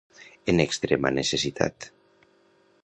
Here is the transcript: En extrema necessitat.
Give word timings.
En 0.53 0.61
extrema 0.63 1.11
necessitat. 1.19 1.91